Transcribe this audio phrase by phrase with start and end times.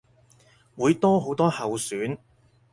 [0.75, 2.17] 會多好多候選